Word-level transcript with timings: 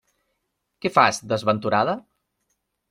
Què 0.85 0.93
fas, 0.95 1.21
desventurada? 1.35 1.97